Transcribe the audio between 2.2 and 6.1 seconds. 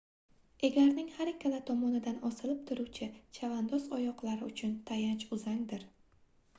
osilib turuvchi chavandoz oyoqlari uchun tayanch uzangdir